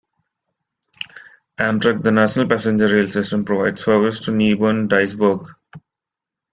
Amtrak, 1.59 2.01
the 2.01 2.09
national 2.11 2.47
passenger 2.47 2.87
rail 2.91 3.05
system, 3.07 3.45
provides 3.45 3.83
service 3.83 4.19
to 4.21 4.31
Newbern-Dyersburg. 4.31 5.45